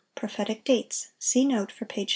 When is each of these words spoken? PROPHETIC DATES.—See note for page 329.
PROPHETIC 0.15 0.63
DATES.—See 0.63 1.45
note 1.45 1.71
for 1.71 1.85
page 1.85 2.09
329. 2.09 2.09